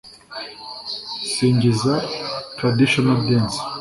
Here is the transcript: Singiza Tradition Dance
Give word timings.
Singiza 1.31 1.93
Tradition 2.57 3.07
Dance 3.25 3.59